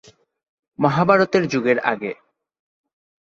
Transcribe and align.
মহাভারতের 0.79 1.43
যুগের 1.47 1.77
আগে। 1.83 2.11